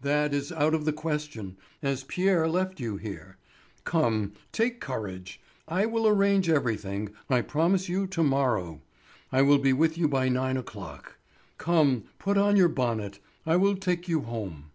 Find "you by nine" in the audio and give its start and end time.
9.96-10.56